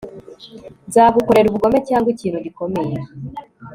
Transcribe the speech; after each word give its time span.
nzagukorera 0.87 1.47
ubugome 1.49 1.77
cyangwa 1.87 2.09
ikintu 2.15 2.37
gikomeye 2.45 2.95